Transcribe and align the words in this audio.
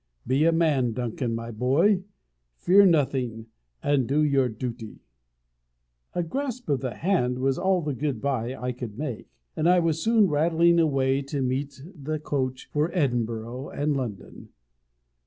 Be 0.25 0.45
a 0.45 0.51
man, 0.51 0.93
Duncan, 0.93 1.35
my 1.35 1.51
boy. 1.51 2.01
Fear 2.57 2.87
nothing, 2.87 3.45
and 3.83 4.07
do 4.07 4.23
your 4.23 4.49
duty." 4.49 5.01
A 6.15 6.23
grasp 6.23 6.69
of 6.71 6.79
the 6.81 6.95
hand 6.95 7.37
was 7.37 7.59
all 7.59 7.83
the 7.83 7.93
good 7.93 8.19
bye 8.19 8.55
I 8.55 8.71
could 8.71 8.97
make; 8.97 9.27
and 9.55 9.69
I 9.69 9.77
was 9.77 10.01
soon 10.01 10.27
rattling 10.27 10.79
away 10.79 11.21
to 11.21 11.43
meet 11.43 11.83
the 11.93 12.17
coach 12.17 12.67
_for 12.73 12.89
Edinburgh 12.93 13.69
and 13.69 13.95
London. 13.95 14.49